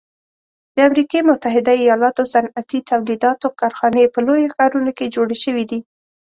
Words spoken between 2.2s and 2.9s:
صنعتي